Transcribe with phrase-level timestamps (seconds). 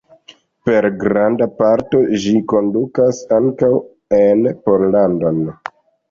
[0.67, 3.69] Per granda parto ĝi kondukas ankaŭ
[4.21, 5.39] en Pollandon.